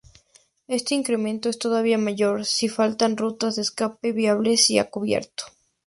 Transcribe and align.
Este 0.67 0.95
incremento 0.95 1.47
es 1.47 1.59
todavía 1.59 1.99
mayor 1.99 2.43
si 2.45 2.69
faltan 2.69 3.17
rutas 3.17 3.55
de 3.57 3.61
escape 3.61 4.13
viables 4.13 4.67
y 4.71 4.79
a 4.79 4.89
cubierto. 4.89 5.43